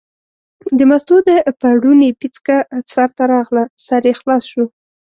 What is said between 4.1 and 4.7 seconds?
خلاص شو.